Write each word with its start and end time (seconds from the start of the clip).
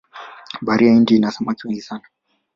bahari 0.65 0.87
ya 0.87 0.93
hindi 0.93 1.15
ina 1.15 1.31
samaki 1.31 1.67
wengi 1.67 1.81
sana 1.81 2.03